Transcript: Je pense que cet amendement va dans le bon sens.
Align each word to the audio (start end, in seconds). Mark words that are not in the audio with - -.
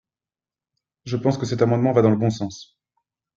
Je 1.05 1.15
pense 1.15 1.37
que 1.37 1.45
cet 1.45 1.61
amendement 1.61 1.91
va 1.91 2.01
dans 2.01 2.09
le 2.09 2.17
bon 2.17 2.31
sens. 2.31 2.75